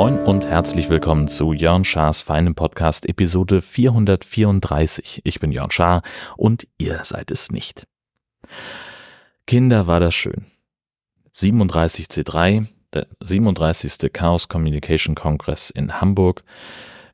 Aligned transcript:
Moin 0.00 0.18
und 0.20 0.46
herzlich 0.46 0.88
willkommen 0.88 1.28
zu 1.28 1.52
Jörn 1.52 1.84
Schars 1.84 2.22
feinem 2.22 2.54
Podcast 2.54 3.06
Episode 3.06 3.60
434. 3.60 5.20
Ich 5.24 5.40
bin 5.40 5.52
Jörn 5.52 5.70
Schaar 5.70 6.00
und 6.38 6.66
ihr 6.78 7.04
seid 7.04 7.30
es 7.30 7.50
nicht. 7.50 7.86
Kinder 9.46 9.86
war 9.86 10.00
das 10.00 10.14
schön. 10.14 10.46
37C3, 11.34 12.66
der 12.94 13.08
37. 13.22 14.10
Chaos 14.10 14.48
Communication 14.48 15.14
Congress 15.14 15.68
in 15.68 16.00
Hamburg. 16.00 16.44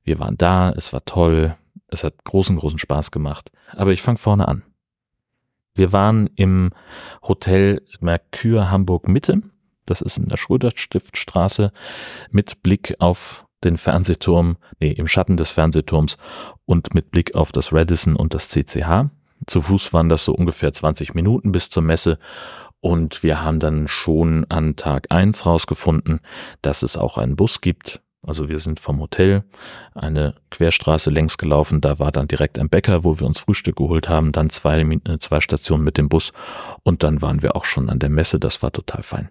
Wir 0.05 0.21
waren 0.21 0.37
da, 0.37 0.71
es 0.71 0.93
war 0.93 1.05
toll, 1.05 1.57
es 1.89 2.05
hat 2.05 2.25
großen, 2.25 2.57
großen 2.57 2.79
Spaß 2.79 3.11
gemacht. 3.11 3.51
Aber 3.73 3.93
ich 3.93 4.03
fange 4.03 4.19
vorne 4.19 4.49
an. 4.49 4.63
Wir 5.75 5.93
waren 5.93 6.29
im 6.37 6.71
Hotel 7.23 7.83
Mercure 8.01 8.71
Hamburg 8.71 9.09
Mitte 9.09 9.43
das 9.87 10.01
ist 10.03 10.19
in 10.19 10.29
der 10.29 10.37
Schröder-Stiftstraße 10.37 11.73
mit 12.31 12.63
Blick 12.63 12.97
auf 12.99 13.47
den 13.65 13.79
Fernsehturm, 13.79 14.59
nee, 14.81 14.91
im 14.91 15.09
Schatten 15.09 15.37
des 15.37 15.51
Fernsehturms 15.51 16.19
und 16.67 16.93
mit 16.93 17.11
Blick 17.11 17.35
auf 17.35 17.53
das 17.53 17.73
Radisson 17.73 18.17
und 18.17 18.35
das 18.35 18.51
CCH. 18.51 19.09
Zu 19.47 19.61
Fuß 19.63 19.93
waren 19.93 20.09
das 20.09 20.25
so 20.25 20.35
ungefähr 20.35 20.73
20 20.73 21.15
Minuten 21.15 21.53
bis 21.53 21.71
zur 21.71 21.83
Messe 21.83 22.19
und 22.81 23.23
wir 23.23 23.43
haben 23.43 23.61
dann 23.61 23.89
schon 23.89 24.45
an 24.49 24.77
Tag 24.77 25.07
eins 25.11 25.47
rausgefunden, 25.47 26.21
dass 26.63 26.83
es 26.83 26.97
auch 26.97 27.17
einen 27.17 27.37
Bus 27.37 27.61
gibt. 27.61 28.03
Also 28.27 28.49
wir 28.49 28.59
sind 28.59 28.81
vom 28.81 29.01
Hotel 29.01 29.45
eine 29.95 30.35
Querstraße 30.51 31.11
längs 31.11 31.39
gelaufen, 31.39 31.81
da 31.81 31.99
war 31.99 32.13
dann 32.13 32.29
direkt 32.29 32.59
ein 32.59 32.69
Bäcker, 32.69 33.05
wo 33.05 33.19
wir 33.21 33.27
uns 33.27 33.39
Frühstück 33.39 33.77
geholt 33.77 34.09
haben, 34.09 34.33
dann 34.33 34.51
zwei, 34.51 34.81
äh, 34.81 35.19
zwei 35.19 35.41
Stationen 35.41 35.85
mit 35.85 35.97
dem 35.97 36.09
Bus 36.09 36.33
und 36.83 37.03
dann 37.03 37.23
waren 37.23 37.43
wir 37.43 37.57
auch 37.57 37.65
schon 37.65 37.89
an 37.89 38.01
der 38.01 38.11
Messe, 38.11 38.41
das 38.41 38.63
war 38.63 38.73
total 38.73 39.03
fein. 39.03 39.31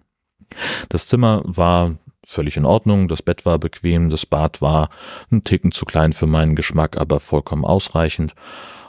Das 0.88 1.06
Zimmer 1.06 1.42
war 1.44 1.96
völlig 2.26 2.56
in 2.56 2.64
Ordnung, 2.64 3.06
das 3.08 3.22
Bett 3.22 3.44
war 3.44 3.58
bequem, 3.58 4.10
das 4.10 4.26
Bad 4.26 4.60
war 4.62 4.88
ein 5.30 5.44
Ticken 5.44 5.72
zu 5.72 5.84
klein 5.84 6.12
für 6.12 6.26
meinen 6.26 6.56
Geschmack, 6.56 6.96
aber 6.96 7.20
vollkommen 7.20 7.64
ausreichend. 7.64 8.34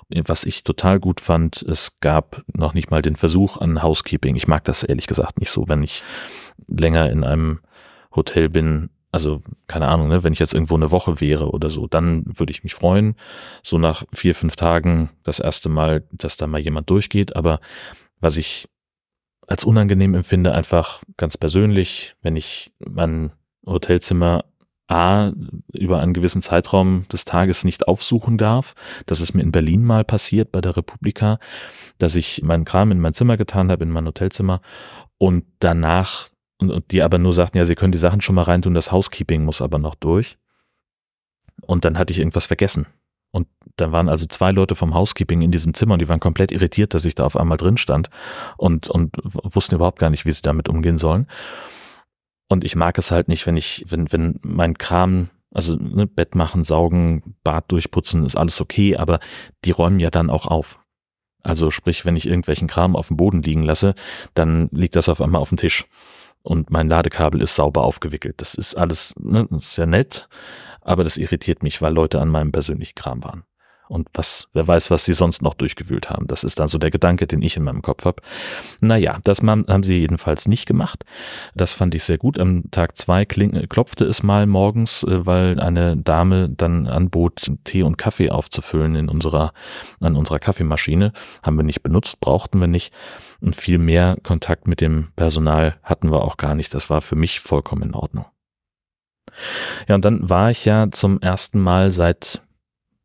Was 0.09 0.45
ich 0.45 0.63
total 0.63 1.01
gut 1.01 1.19
fand, 1.19 1.61
es 1.63 1.99
gab 1.99 2.43
noch 2.53 2.73
nicht 2.73 2.91
mal 2.91 3.01
den 3.01 3.17
Versuch 3.17 3.57
an 3.57 3.83
Housekeeping. 3.83 4.37
Ich 4.37 4.47
mag 4.47 4.63
das 4.63 4.83
ehrlich 4.83 5.05
gesagt 5.05 5.39
nicht 5.39 5.51
so, 5.51 5.67
wenn 5.67 5.83
ich 5.83 6.01
länger 6.67 7.09
in 7.09 7.25
einem 7.25 7.59
Hotel 8.15 8.47
bin, 8.47 8.89
also 9.17 9.41
keine 9.65 9.87
Ahnung, 9.87 10.09
ne, 10.09 10.23
wenn 10.23 10.31
ich 10.31 10.37
jetzt 10.37 10.53
irgendwo 10.53 10.75
eine 10.75 10.91
Woche 10.91 11.19
wäre 11.19 11.49
oder 11.49 11.71
so, 11.71 11.87
dann 11.87 12.23
würde 12.27 12.51
ich 12.51 12.61
mich 12.61 12.75
freuen. 12.75 13.15
So 13.63 13.79
nach 13.79 14.03
vier, 14.13 14.35
fünf 14.35 14.55
Tagen 14.55 15.09
das 15.23 15.39
erste 15.39 15.69
Mal, 15.69 16.03
dass 16.11 16.37
da 16.37 16.45
mal 16.45 16.61
jemand 16.61 16.91
durchgeht. 16.91 17.35
Aber 17.35 17.59
was 18.19 18.37
ich 18.37 18.69
als 19.47 19.65
unangenehm 19.65 20.13
empfinde, 20.13 20.53
einfach 20.53 21.01
ganz 21.17 21.35
persönlich, 21.35 22.15
wenn 22.21 22.35
ich 22.35 22.71
mein 22.79 23.31
Hotelzimmer 23.65 24.45
A 24.87 25.31
über 25.73 25.99
einen 25.99 26.13
gewissen 26.13 26.43
Zeitraum 26.43 27.07
des 27.11 27.25
Tages 27.25 27.63
nicht 27.63 27.87
aufsuchen 27.87 28.37
darf. 28.37 28.75
Das 29.07 29.19
ist 29.19 29.33
mir 29.33 29.41
in 29.41 29.51
Berlin 29.51 29.83
mal 29.83 30.05
passiert 30.05 30.51
bei 30.51 30.61
der 30.61 30.77
Republika, 30.77 31.39
dass 31.97 32.15
ich 32.15 32.43
meinen 32.43 32.65
Kram 32.65 32.91
in 32.91 32.99
mein 32.99 33.13
Zimmer 33.13 33.35
getan 33.35 33.71
habe, 33.71 33.83
in 33.83 33.89
mein 33.89 34.05
Hotelzimmer 34.05 34.61
und 35.17 35.43
danach 35.59 36.29
und, 36.59 36.91
die 36.91 37.01
aber 37.01 37.17
nur 37.17 37.33
sagten, 37.33 37.57
ja, 37.57 37.65
sie 37.65 37.75
können 37.75 37.91
die 37.91 37.97
Sachen 37.97 38.21
schon 38.21 38.35
mal 38.35 38.43
reintun, 38.43 38.73
das 38.73 38.91
Housekeeping 38.91 39.43
muss 39.43 39.61
aber 39.61 39.77
noch 39.77 39.95
durch. 39.95 40.37
Und 41.61 41.85
dann 41.85 41.97
hatte 41.97 42.11
ich 42.11 42.19
irgendwas 42.19 42.45
vergessen. 42.45 42.87
Und 43.31 43.47
dann 43.75 43.91
waren 43.91 44.09
also 44.09 44.25
zwei 44.25 44.51
Leute 44.51 44.75
vom 44.75 44.93
Housekeeping 44.93 45.41
in 45.41 45.51
diesem 45.51 45.73
Zimmer 45.73 45.93
und 45.93 46.01
die 46.01 46.09
waren 46.09 46.19
komplett 46.19 46.51
irritiert, 46.51 46.93
dass 46.93 47.05
ich 47.05 47.15
da 47.15 47.25
auf 47.25 47.37
einmal 47.37 47.57
drin 47.57 47.77
stand 47.77 48.09
und, 48.57 48.89
und 48.89 49.15
wussten 49.23 49.75
überhaupt 49.75 49.99
gar 49.99 50.09
nicht, 50.09 50.25
wie 50.25 50.31
sie 50.31 50.41
damit 50.41 50.69
umgehen 50.69 50.97
sollen. 50.97 51.27
Und 52.47 52.63
ich 52.63 52.75
mag 52.75 52.97
es 52.97 53.11
halt 53.11 53.27
nicht, 53.27 53.45
wenn 53.45 53.57
ich, 53.57 53.85
wenn, 53.89 54.11
wenn 54.11 54.39
mein 54.41 54.77
Kram, 54.77 55.29
also 55.53 55.75
ne, 55.75 56.07
Bett 56.07 56.35
machen, 56.35 56.63
saugen, 56.63 57.35
Bad 57.43 57.71
durchputzen, 57.71 58.25
ist 58.25 58.37
alles 58.37 58.61
okay, 58.61 58.95
aber 58.95 59.19
die 59.65 59.71
räumen 59.71 59.99
ja 59.99 60.09
dann 60.09 60.29
auch 60.29 60.45
auf. 60.45 60.79
Also 61.43 61.69
sprich, 61.69 62.05
wenn 62.05 62.15
ich 62.15 62.27
irgendwelchen 62.27 62.67
Kram 62.67 62.95
auf 62.95 63.09
dem 63.09 63.17
Boden 63.17 63.41
liegen 63.41 63.63
lasse, 63.63 63.93
dann 64.33 64.69
liegt 64.71 64.95
das 64.95 65.09
auf 65.09 65.21
einmal 65.21 65.41
auf 65.41 65.49
dem 65.49 65.57
Tisch 65.57 65.85
und 66.47 66.71
mein 66.71 66.87
Ladekabel 66.87 67.41
ist 67.41 67.55
sauber 67.55 67.83
aufgewickelt. 67.83 68.35
Das 68.37 68.55
ist 68.55 68.75
alles 68.75 69.13
ne, 69.19 69.47
sehr 69.57 69.85
nett, 69.85 70.29
aber 70.81 71.03
das 71.03 71.17
irritiert 71.17 71.61
mich, 71.61 71.81
weil 71.81 71.93
Leute 71.93 72.21
an 72.21 72.29
meinem 72.29 72.53
persönlichen 72.53 72.95
Kram 72.95 73.23
waren. 73.23 73.43
Und 73.89 74.07
was, 74.13 74.47
wer 74.53 74.67
weiß, 74.67 74.91
was 74.91 75.05
sie 75.05 75.13
sonst 75.13 75.41
noch 75.41 75.53
durchgewühlt 75.53 76.09
haben. 76.09 76.27
Das 76.27 76.43
ist 76.43 76.59
dann 76.59 76.67
so 76.67 76.77
der 76.77 76.91
Gedanke, 76.91 77.27
den 77.27 77.41
ich 77.41 77.57
in 77.57 77.63
meinem 77.63 77.81
Kopf 77.81 78.05
habe. 78.05 78.21
Naja, 78.79 79.19
das 79.23 79.41
haben 79.41 79.83
sie 79.83 79.97
jedenfalls 79.97 80.47
nicht 80.47 80.65
gemacht. 80.65 81.03
Das 81.55 81.73
fand 81.73 81.95
ich 81.95 82.03
sehr 82.03 82.17
gut. 82.17 82.39
Am 82.39 82.69
Tag 82.71 82.97
zwei 82.97 83.25
kling, 83.25 83.67
klopfte 83.69 84.05
es 84.05 84.23
mal 84.23 84.45
morgens, 84.45 85.03
äh, 85.03 85.25
weil 85.25 85.59
eine 85.59 85.97
Dame 85.97 86.49
dann 86.49 86.87
anbot, 86.87 87.51
Tee 87.63 87.83
und 87.83 87.97
Kaffee 87.97 88.29
aufzufüllen 88.29 88.95
in 88.95 89.09
unserer, 89.09 89.53
an 89.99 90.15
unserer 90.15 90.39
Kaffeemaschine. 90.39 91.11
Haben 91.43 91.57
wir 91.57 91.63
nicht 91.63 91.83
benutzt, 91.83 92.19
brauchten 92.19 92.59
wir 92.59 92.67
nicht. 92.67 92.93
Und 93.39 93.55
viel 93.55 93.77
mehr 93.77 94.17
Kontakt 94.23 94.67
mit 94.67 94.81
dem 94.81 95.09
Personal 95.15 95.75
hatten 95.83 96.11
wir 96.11 96.23
auch 96.23 96.37
gar 96.37 96.55
nicht. 96.55 96.73
Das 96.73 96.89
war 96.89 97.01
für 97.01 97.15
mich 97.15 97.39
vollkommen 97.39 97.83
in 97.83 97.93
Ordnung. 97.93 98.25
Ja, 99.87 99.95
und 99.95 100.05
dann 100.05 100.29
war 100.29 100.49
ich 100.51 100.65
ja 100.65 100.89
zum 100.91 101.21
ersten 101.21 101.59
Mal 101.59 101.91
seit, 101.91 102.41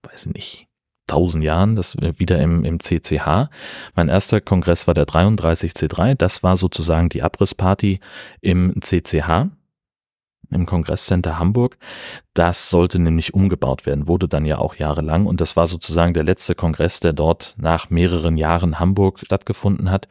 weiß 0.03 0.27
nicht, 0.27 0.69
tausend 1.13 1.45
Jahren, 1.45 1.77
das 1.77 1.97
wieder 1.97 2.41
im, 2.41 2.65
im 2.65 2.81
CCH. 2.81 3.51
Mein 3.95 4.09
erster 4.09 4.41
Kongress 4.41 4.87
war 4.87 4.95
der 4.95 5.07
33C3. 5.07 6.15
Das 6.15 6.43
war 6.43 6.57
sozusagen 6.57 7.11
die 7.11 7.23
Abrissparty 7.23 8.01
im 8.41 8.81
CCH 8.81 9.51
im 10.51 10.67
Kongresscenter 10.67 11.39
Hamburg. 11.39 11.79
Das 12.35 12.71
sollte 12.71 12.99
nämlich 12.99 13.35
umgebaut 13.35 13.87
werden, 13.87 14.09
wurde 14.09 14.29
dann 14.29 14.45
ja 14.45 14.59
auch 14.59 14.75
jahrelang 14.75 15.27
und 15.27 15.41
das 15.41 15.57
war 15.57 15.67
sozusagen 15.67 16.15
der 16.15 16.25
letzte 16.25 16.55
Kongress, 16.55 17.01
der 17.01 17.13
dort 17.13 17.55
nach 17.59 17.91
mehreren 17.91 18.37
Jahren 18.37 18.79
Hamburg 18.79 19.21
stattgefunden 19.21 19.91
hat. 19.91 20.09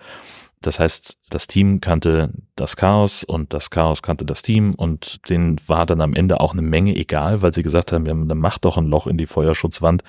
Das 0.61 0.79
heißt, 0.79 1.17
das 1.29 1.47
Team 1.47 1.81
kannte 1.81 2.31
das 2.55 2.75
Chaos 2.75 3.23
und 3.23 3.51
das 3.53 3.71
Chaos 3.71 4.03
kannte 4.03 4.25
das 4.25 4.43
Team 4.43 4.75
und 4.75 5.27
denen 5.29 5.57
war 5.65 5.87
dann 5.87 6.01
am 6.01 6.13
Ende 6.13 6.39
auch 6.39 6.53
eine 6.53 6.61
Menge 6.61 6.95
egal, 6.95 7.41
weil 7.41 7.53
sie 7.53 7.63
gesagt 7.63 7.91
haben, 7.91 8.05
ja, 8.05 8.13
dann 8.13 8.37
macht 8.37 8.65
doch 8.65 8.77
ein 8.77 8.85
Loch 8.85 9.07
in 9.07 9.17
die 9.17 9.25
Feuerschutzwand, 9.25 10.03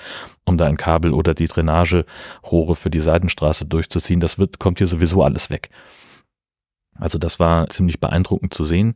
um 0.45 0.59
da 0.59 0.67
ein 0.67 0.77
Kabel 0.77 1.15
oder 1.15 1.33
die 1.33 1.47
Drainagerohre 1.47 2.77
für 2.77 2.91
die 2.91 3.01
Seitenstraße 3.01 3.65
durchzuziehen. 3.65 4.21
Das 4.21 4.39
wird, 4.39 4.59
kommt 4.59 4.79
hier 4.79 4.87
sowieso 4.87 5.23
alles 5.23 5.49
weg. 5.49 5.71
Also 6.95 7.19
das 7.19 7.41
war 7.41 7.69
ziemlich 7.71 7.99
beeindruckend 7.99 8.53
zu 8.53 8.65
sehen. 8.65 8.95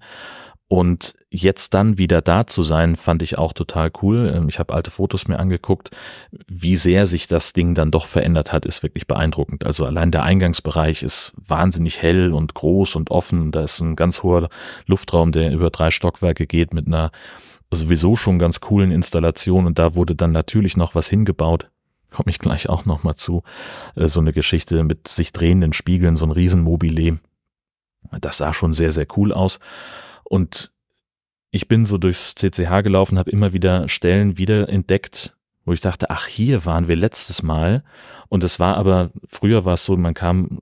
Und 0.68 1.14
jetzt 1.36 1.74
dann 1.74 1.98
wieder 1.98 2.22
da 2.22 2.46
zu 2.46 2.62
sein, 2.62 2.96
fand 2.96 3.22
ich 3.22 3.38
auch 3.38 3.52
total 3.52 3.90
cool. 4.02 4.32
Ähm, 4.34 4.48
ich 4.48 4.58
habe 4.58 4.74
alte 4.74 4.90
Fotos 4.90 5.28
mir 5.28 5.38
angeguckt. 5.38 5.90
Wie 6.48 6.76
sehr 6.76 7.06
sich 7.06 7.28
das 7.28 7.52
Ding 7.52 7.74
dann 7.74 7.90
doch 7.90 8.06
verändert 8.06 8.52
hat, 8.52 8.66
ist 8.66 8.82
wirklich 8.82 9.06
beeindruckend. 9.06 9.64
Also 9.64 9.84
allein 9.84 10.10
der 10.10 10.22
Eingangsbereich 10.22 11.02
ist 11.02 11.32
wahnsinnig 11.36 12.02
hell 12.02 12.32
und 12.32 12.54
groß 12.54 12.96
und 12.96 13.10
offen. 13.10 13.52
Da 13.52 13.62
ist 13.62 13.80
ein 13.80 13.96
ganz 13.96 14.22
hoher 14.22 14.48
Luftraum, 14.86 15.32
der 15.32 15.52
über 15.52 15.70
drei 15.70 15.90
Stockwerke 15.90 16.46
geht 16.46 16.72
mit 16.72 16.86
einer 16.86 17.10
sowieso 17.70 18.16
schon 18.16 18.38
ganz 18.38 18.60
coolen 18.60 18.90
Installation. 18.90 19.66
Und 19.66 19.78
da 19.78 19.94
wurde 19.94 20.14
dann 20.14 20.32
natürlich 20.32 20.76
noch 20.76 20.94
was 20.94 21.08
hingebaut. 21.08 21.70
Komme 22.10 22.30
ich 22.30 22.38
gleich 22.38 22.68
auch 22.68 22.86
noch 22.86 23.02
mal 23.04 23.16
zu. 23.16 23.42
Äh, 23.94 24.08
so 24.08 24.20
eine 24.20 24.32
Geschichte 24.32 24.84
mit 24.84 25.08
sich 25.08 25.32
drehenden 25.32 25.72
Spiegeln, 25.72 26.16
so 26.16 26.24
ein 26.24 26.32
Riesenmobile. 26.32 27.18
Das 28.20 28.38
sah 28.38 28.52
schon 28.52 28.72
sehr, 28.72 28.92
sehr 28.92 29.06
cool 29.16 29.32
aus. 29.32 29.58
Und 30.24 30.70
ich 31.56 31.68
bin 31.68 31.86
so 31.86 31.98
durchs 31.98 32.34
CCH 32.34 32.82
gelaufen, 32.82 33.18
habe 33.18 33.30
immer 33.30 33.52
wieder 33.52 33.88
Stellen 33.88 34.36
wieder 34.36 34.68
entdeckt, 34.68 35.34
wo 35.64 35.72
ich 35.72 35.80
dachte, 35.80 36.10
ach, 36.10 36.26
hier 36.26 36.64
waren 36.66 36.86
wir 36.86 36.96
letztes 36.96 37.42
Mal. 37.42 37.82
Und 38.28 38.44
es 38.44 38.60
war 38.60 38.76
aber, 38.76 39.10
früher 39.26 39.64
war 39.64 39.74
es 39.74 39.84
so, 39.84 39.96
man 39.96 40.14
kam 40.14 40.60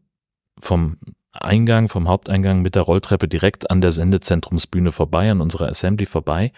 vom 0.61 0.97
Eingang, 1.33 1.89
vom 1.89 2.09
Haupteingang 2.09 2.63
mit 2.63 2.77
der 2.77 2.83
Rolltreppe 2.83 3.27
direkt 3.27 3.71
an 3.71 3.81
der 3.81 3.91
Sendezentrumsbühne 3.91 4.93
vorbei, 4.93 5.31
an 5.31 5.41
unserer 5.41 5.69
Assembly 5.69 6.07
vorbei. 6.07 6.53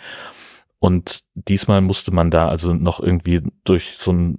Und 0.79 1.25
diesmal 1.35 1.81
musste 1.81 2.12
man 2.12 2.31
da 2.31 2.49
also 2.49 2.75
noch 2.75 3.00
irgendwie 3.00 3.41
durch 3.65 3.97
so 3.97 4.11
einen 4.11 4.39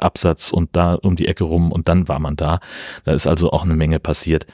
Treppenabsatz 0.00 0.52
und 0.52 0.74
da 0.76 0.94
um 0.94 1.16
die 1.16 1.28
Ecke 1.28 1.44
rum 1.44 1.72
und 1.72 1.88
dann 1.88 2.08
war 2.08 2.18
man 2.18 2.36
da. 2.36 2.60
Da 3.04 3.12
ist 3.12 3.26
also 3.26 3.50
auch 3.50 3.64
eine 3.64 3.74
Menge 3.74 4.00
passiert. 4.00 4.46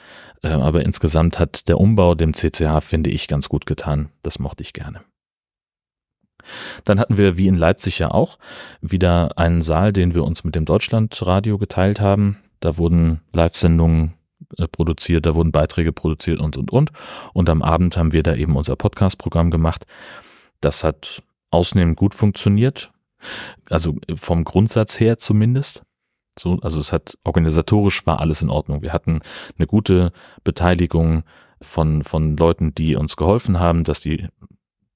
Ähm, 0.43 0.61
aber 0.61 0.83
insgesamt 0.83 1.39
hat 1.39 1.67
der 1.67 1.79
Umbau 1.79 2.13
dem 2.15 2.33
CCH, 2.33 2.81
finde 2.81 3.09
ich, 3.09 3.27
ganz 3.27 3.49
gut 3.49 3.65
getan. 3.65 4.09
Das 4.21 4.39
mochte 4.39 4.61
ich 4.61 4.73
gerne. 4.73 5.01
Dann 6.85 6.99
hatten 6.99 7.17
wir, 7.17 7.37
wie 7.37 7.47
in 7.47 7.55
Leipzig 7.55 7.99
ja 7.99 8.11
auch, 8.11 8.37
wieder 8.81 9.37
einen 9.37 9.61
Saal, 9.61 9.91
den 9.91 10.13
wir 10.13 10.23
uns 10.23 10.43
mit 10.43 10.55
dem 10.55 10.65
Deutschlandradio 10.65 11.57
geteilt 11.57 11.99
haben. 11.99 12.37
Da 12.59 12.77
wurden 12.77 13.21
Live-Sendungen 13.33 14.13
äh, 14.57 14.67
produziert, 14.67 15.25
da 15.25 15.35
wurden 15.35 15.51
Beiträge 15.51 15.91
produziert 15.91 16.39
und, 16.39 16.55
und, 16.55 16.71
und. 16.71 16.91
Und 17.33 17.49
am 17.49 17.61
Abend 17.61 17.97
haben 17.97 18.13
wir 18.13 18.23
da 18.23 18.35
eben 18.35 18.55
unser 18.55 18.75
Podcast-Programm 18.75 19.51
gemacht. 19.51 19.85
Das 20.61 20.83
hat 20.83 21.21
ausnehmend 21.49 21.97
gut 21.97 22.15
funktioniert. 22.15 22.91
Also 23.69 23.95
vom 24.15 24.43
Grundsatz 24.43 24.99
her 24.99 25.17
zumindest. 25.17 25.83
So, 26.39 26.59
also 26.61 26.79
es 26.79 26.93
hat 26.93 27.17
organisatorisch 27.23 28.05
war 28.05 28.19
alles 28.19 28.41
in 28.41 28.49
Ordnung. 28.49 28.81
Wir 28.81 28.93
hatten 28.93 29.21
eine 29.57 29.67
gute 29.67 30.11
Beteiligung 30.43 31.23
von, 31.61 32.03
von 32.03 32.37
Leuten, 32.37 32.75
die 32.75 32.95
uns 32.95 33.17
geholfen 33.17 33.59
haben, 33.59 33.83
dass 33.83 33.99
die 33.99 34.27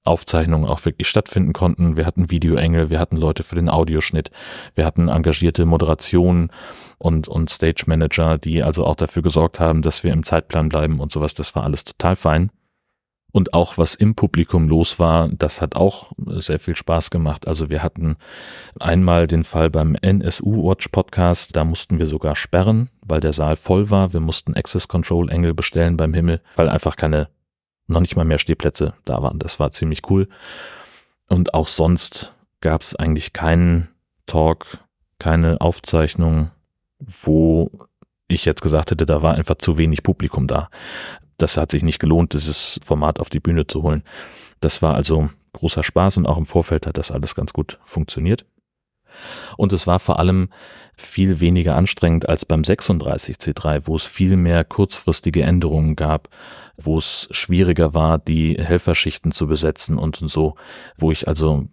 Aufzeichnungen 0.04 0.68
auch 0.68 0.84
wirklich 0.84 1.08
stattfinden 1.08 1.52
konnten. 1.52 1.96
Wir 1.96 2.06
hatten 2.06 2.30
Videoengel, 2.30 2.90
wir 2.90 2.98
hatten 2.98 3.16
Leute 3.16 3.42
für 3.44 3.54
den 3.54 3.68
Audioschnitt, 3.68 4.30
wir 4.74 4.84
hatten 4.84 5.08
engagierte 5.08 5.64
Moderation 5.64 6.50
und, 6.98 7.28
und 7.28 7.50
Stage 7.50 7.84
Manager, 7.86 8.38
die 8.38 8.62
also 8.62 8.84
auch 8.84 8.96
dafür 8.96 9.22
gesorgt 9.22 9.60
haben, 9.60 9.82
dass 9.82 10.02
wir 10.02 10.12
im 10.12 10.24
Zeitplan 10.24 10.68
bleiben 10.68 10.98
und 10.98 11.12
sowas. 11.12 11.34
Das 11.34 11.54
war 11.54 11.62
alles 11.64 11.84
total 11.84 12.16
fein. 12.16 12.50
Und 13.32 13.54
auch 13.54 13.78
was 13.78 13.94
im 13.94 14.14
Publikum 14.14 14.68
los 14.68 14.98
war, 14.98 15.28
das 15.28 15.62
hat 15.62 15.74
auch 15.74 16.12
sehr 16.18 16.60
viel 16.60 16.76
Spaß 16.76 17.10
gemacht. 17.10 17.48
Also 17.48 17.70
wir 17.70 17.82
hatten 17.82 18.16
einmal 18.78 19.26
den 19.26 19.42
Fall 19.42 19.70
beim 19.70 19.94
NSU 19.94 20.68
Watch 20.68 20.88
Podcast, 20.88 21.56
da 21.56 21.64
mussten 21.64 21.98
wir 21.98 22.04
sogar 22.04 22.36
sperren, 22.36 22.90
weil 23.00 23.20
der 23.20 23.32
Saal 23.32 23.56
voll 23.56 23.88
war. 23.88 24.12
Wir 24.12 24.20
mussten 24.20 24.54
Access 24.54 24.86
Control 24.86 25.30
Engel 25.30 25.54
bestellen 25.54 25.96
beim 25.96 26.12
Himmel, 26.12 26.42
weil 26.56 26.68
einfach 26.68 26.96
keine, 26.96 27.28
noch 27.86 28.00
nicht 28.00 28.16
mal 28.16 28.26
mehr 28.26 28.38
Stehplätze 28.38 28.92
da 29.06 29.22
waren. 29.22 29.38
Das 29.38 29.58
war 29.58 29.70
ziemlich 29.70 30.02
cool. 30.10 30.28
Und 31.28 31.54
auch 31.54 31.68
sonst 31.68 32.34
gab 32.60 32.82
es 32.82 32.94
eigentlich 32.94 33.32
keinen 33.32 33.88
Talk, 34.26 34.78
keine 35.18 35.58
Aufzeichnung, 35.62 36.50
wo 36.98 37.70
ich 38.28 38.44
jetzt 38.44 38.60
gesagt 38.60 38.90
hätte, 38.90 39.06
da 39.06 39.22
war 39.22 39.34
einfach 39.34 39.56
zu 39.56 39.78
wenig 39.78 40.02
Publikum 40.02 40.46
da 40.46 40.68
das 41.42 41.56
hat 41.56 41.72
sich 41.72 41.82
nicht 41.82 41.98
gelohnt, 41.98 42.32
dieses 42.32 42.78
Format 42.84 43.20
auf 43.20 43.28
die 43.28 43.40
Bühne 43.40 43.66
zu 43.66 43.82
holen. 43.82 44.04
Das 44.60 44.80
war 44.80 44.94
also 44.94 45.28
großer 45.52 45.82
Spaß 45.82 46.16
und 46.18 46.26
auch 46.26 46.38
im 46.38 46.46
Vorfeld 46.46 46.86
hat 46.86 46.96
das 46.96 47.10
alles 47.10 47.34
ganz 47.34 47.52
gut 47.52 47.78
funktioniert. 47.84 48.46
Und 49.56 49.72
es 49.72 49.86
war 49.86 49.98
vor 49.98 50.18
allem 50.18 50.48
viel 50.94 51.40
weniger 51.40 51.76
anstrengend 51.76 52.28
als 52.28 52.44
beim 52.44 52.62
36C3, 52.62 53.82
wo 53.84 53.96
es 53.96 54.06
viel 54.06 54.36
mehr 54.36 54.64
kurzfristige 54.64 55.42
Änderungen 55.42 55.96
gab, 55.96 56.28
wo 56.76 56.96
es 56.96 57.28
schwieriger 57.30 57.92
war, 57.92 58.18
die 58.18 58.56
Helferschichten 58.58 59.32
zu 59.32 59.46
besetzen 59.46 59.98
und 59.98 60.16
so, 60.16 60.54
wo 60.96 61.10
ich 61.10 61.28
also 61.28 61.66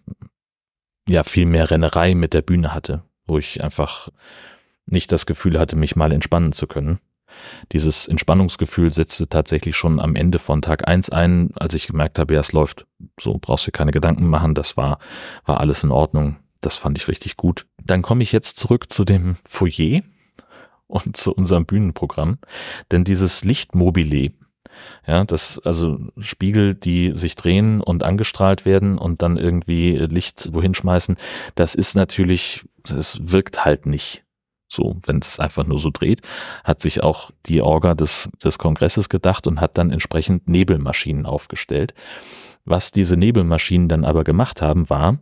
ja 1.07 1.23
viel 1.23 1.45
mehr 1.45 1.71
Rennerei 1.71 2.15
mit 2.15 2.33
der 2.33 2.41
Bühne 2.41 2.73
hatte, 2.73 3.03
wo 3.25 3.37
ich 3.37 3.63
einfach 3.63 4.09
nicht 4.85 5.11
das 5.11 5.25
Gefühl 5.25 5.59
hatte, 5.59 5.75
mich 5.75 5.95
mal 5.95 6.11
entspannen 6.11 6.51
zu 6.51 6.67
können. 6.67 6.99
Dieses 7.71 8.07
Entspannungsgefühl 8.07 8.91
setzte 8.91 9.27
tatsächlich 9.27 9.75
schon 9.75 9.99
am 9.99 10.15
Ende 10.15 10.39
von 10.39 10.61
Tag 10.61 10.87
eins 10.87 11.09
ein, 11.09 11.51
als 11.55 11.73
ich 11.73 11.87
gemerkt 11.87 12.19
habe, 12.19 12.33
ja, 12.33 12.39
es 12.39 12.51
läuft. 12.51 12.85
So 13.19 13.37
brauchst 13.39 13.67
du 13.67 13.71
keine 13.71 13.91
Gedanken 13.91 14.27
machen. 14.27 14.55
Das 14.55 14.77
war, 14.77 14.99
war 15.45 15.59
alles 15.59 15.83
in 15.83 15.91
Ordnung. 15.91 16.37
Das 16.61 16.77
fand 16.77 16.97
ich 16.97 17.07
richtig 17.07 17.37
gut. 17.37 17.65
Dann 17.83 18.01
komme 18.01 18.23
ich 18.23 18.31
jetzt 18.31 18.57
zurück 18.57 18.91
zu 18.91 19.05
dem 19.05 19.35
Foyer 19.45 20.01
und 20.87 21.15
zu 21.15 21.33
unserem 21.33 21.65
Bühnenprogramm. 21.65 22.39
Denn 22.91 23.03
dieses 23.03 23.43
Lichtmobile, 23.45 24.33
ja, 25.07 25.23
das, 25.23 25.59
also 25.59 25.99
Spiegel, 26.17 26.75
die 26.75 27.13
sich 27.15 27.35
drehen 27.35 27.81
und 27.81 28.03
angestrahlt 28.03 28.65
werden 28.65 28.97
und 28.97 29.21
dann 29.21 29.37
irgendwie 29.37 29.95
Licht 29.97 30.53
wohin 30.53 30.73
schmeißen, 30.73 31.17
das 31.55 31.75
ist 31.75 31.95
natürlich, 31.95 32.65
das 32.83 33.31
wirkt 33.31 33.65
halt 33.65 33.85
nicht 33.85 34.25
so, 34.69 34.97
wenn 35.05 35.19
es 35.19 35.39
einfach 35.39 35.65
nur 35.65 35.79
so 35.79 35.89
dreht, 35.91 36.21
hat 36.63 36.81
sich 36.81 37.01
auch 37.03 37.31
die 37.47 37.61
Orga 37.61 37.95
des, 37.95 38.29
des 38.43 38.59
Kongresses 38.59 39.09
gedacht 39.09 39.47
und 39.47 39.59
hat 39.59 39.77
dann 39.77 39.91
entsprechend 39.91 40.47
Nebelmaschinen 40.47 41.25
aufgestellt. 41.25 41.93
Was 42.65 42.91
diese 42.91 43.17
Nebelmaschinen 43.17 43.89
dann 43.89 44.05
aber 44.05 44.23
gemacht 44.23 44.61
haben, 44.61 44.89
war, 44.89 45.17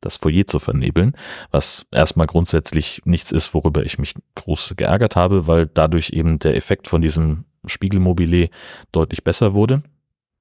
das 0.00 0.18
Foyer 0.18 0.46
zu 0.46 0.58
vernebeln, 0.58 1.16
was 1.50 1.86
erstmal 1.90 2.26
grundsätzlich 2.26 3.00
nichts 3.06 3.32
ist, 3.32 3.54
worüber 3.54 3.84
ich 3.84 3.98
mich 3.98 4.14
groß 4.34 4.74
geärgert 4.76 5.16
habe, 5.16 5.46
weil 5.46 5.66
dadurch 5.66 6.10
eben 6.10 6.38
der 6.38 6.56
Effekt 6.56 6.88
von 6.88 7.00
diesem 7.00 7.46
Spiegelmobile 7.64 8.50
deutlich 8.92 9.24
besser 9.24 9.54
wurde. 9.54 9.82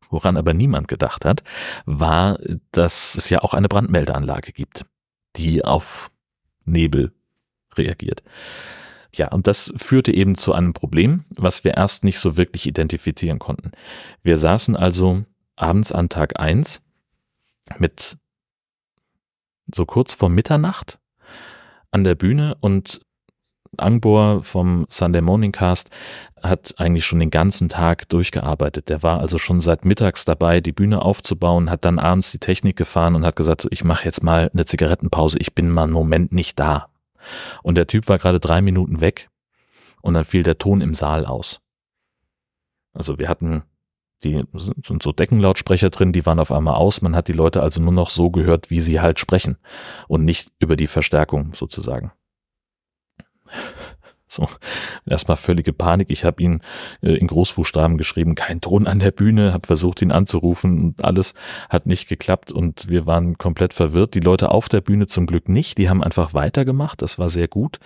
Woran 0.10 0.36
aber 0.36 0.54
niemand 0.54 0.90
gedacht 0.90 1.24
hat, 1.24 1.44
war, 1.86 2.38
dass 2.72 3.16
es 3.16 3.30
ja 3.30 3.40
auch 3.40 3.54
eine 3.54 3.70
Brandmeldeanlage 3.70 4.52
gibt, 4.52 4.86
die 5.38 5.64
auf 5.64 6.12
Nebel 6.66 7.14
reagiert. 7.78 8.24
Ja, 9.16 9.28
und 9.32 9.46
das 9.48 9.72
führte 9.78 10.12
eben 10.12 10.36
zu 10.36 10.54
einem 10.54 10.74
Problem, 10.74 11.26
was 11.30 11.64
wir 11.64 11.76
erst 11.76 12.04
nicht 12.04 12.20
so 12.20 12.36
wirklich 12.36 12.68
identifizieren 12.68 13.38
konnten. 13.38 13.72
Wir 14.24 14.38
saßen 14.38 14.76
also 14.76 15.24
abends 15.56 15.92
an 15.92 16.10
Tag 16.10 16.40
eins 16.40 16.82
mit 17.78 18.18
so 19.74 19.86
kurz 19.86 20.14
vor 20.14 20.30
Mitternacht 20.30 21.00
an 21.92 22.04
der 22.04 22.16
Bühne 22.16 22.58
und 22.60 23.02
Angbor 23.78 24.44
vom 24.44 24.86
Sunday 24.90 25.22
Morning 25.22 25.52
Cast 25.52 25.90
hat 26.42 26.76
eigentlich 26.78 27.06
schon 27.06 27.20
den 27.20 27.32
ganzen 27.32 27.70
Tag 27.70 28.08
durchgearbeitet. 28.10 28.90
Der 28.90 29.02
war 29.02 29.20
also 29.20 29.38
schon 29.38 29.62
seit 29.62 29.86
mittags 29.86 30.26
dabei, 30.26 30.62
die 30.62 30.72
Bühne 30.72 31.02
aufzubauen, 31.02 31.70
hat 31.70 31.86
dann 31.86 32.00
abends 32.00 32.32
die 32.32 32.40
Technik 32.40 32.76
gefahren 32.76 33.16
und 33.16 33.26
hat 33.26 33.36
gesagt, 33.36 33.62
so, 33.62 33.70
ich 33.72 33.84
mache 33.84 34.06
jetzt 34.06 34.24
mal 34.24 34.50
eine 34.54 34.66
Zigarettenpause, 34.66 35.40
ich 35.40 35.56
bin 35.56 35.70
mal 35.70 35.84
einen 35.84 35.94
Moment 35.94 36.32
nicht 36.32 36.60
da. 36.60 36.88
Und 37.62 37.76
der 37.76 37.88
Typ 37.88 38.08
war 38.10 38.18
gerade 38.18 38.40
drei 38.40 38.62
Minuten 38.62 39.02
weg 39.02 39.30
und 40.02 40.14
dann 40.14 40.26
fiel 40.26 40.44
der 40.44 40.58
Ton 40.58 40.82
im 40.82 40.94
Saal 40.94 41.26
aus. 41.26 41.62
Also 42.94 43.18
wir 43.18 43.30
hatten 43.30 43.64
die 44.24 44.44
sind 44.54 45.04
so 45.04 45.12
Deckenlautsprecher 45.12 45.90
drin, 45.90 46.14
die 46.14 46.26
waren 46.26 46.40
auf 46.40 46.52
einmal 46.52 46.76
aus. 46.76 47.02
Man 47.02 47.16
hat 47.16 47.28
die 47.28 47.34
Leute 47.34 47.62
also 47.62 47.82
nur 47.82 47.92
noch 47.92 48.10
so 48.10 48.32
gehört, 48.32 48.70
wie 48.70 48.80
sie 48.80 49.02
halt 49.02 49.20
sprechen 49.20 49.58
und 50.08 50.24
nicht 50.24 50.52
über 50.60 50.76
die 50.76 50.88
Verstärkung 50.88 51.54
sozusagen. 51.54 52.12
So, 54.34 54.48
erstmal 55.06 55.38
völlige 55.38 55.74
Panik. 55.74 56.10
Ich 56.10 56.26
habe 56.26 56.42
ihn 56.42 56.62
äh, 57.02 57.14
in 57.14 57.28
Großbuchstaben 57.28 57.98
geschrieben, 57.98 58.34
kein 58.34 58.62
Ton 58.62 58.88
an 58.88 58.98
der 58.98 59.12
Bühne, 59.12 59.54
habe 59.54 59.68
versucht, 59.68 60.02
ihn 60.02 60.12
anzurufen 60.12 60.84
und 60.84 61.06
alles 61.06 61.36
hat 61.70 61.86
nicht 61.86 62.10
geklappt 62.10 62.52
und 62.52 62.90
wir 62.90 63.06
waren 63.06 63.38
komplett 63.38 63.76
verwirrt. 63.76 64.16
Die 64.16 64.22
Leute 64.22 64.50
auf 64.50 64.70
der 64.70 64.82
Bühne 64.82 65.06
zum 65.06 65.28
Glück 65.28 65.50
nicht, 65.50 65.78
die 65.78 65.88
haben 65.88 66.04
einfach 66.04 66.34
weitergemacht. 66.34 67.04
Das 67.04 67.20
war 67.20 67.30
sehr 67.30 67.48
gut, 67.48 67.80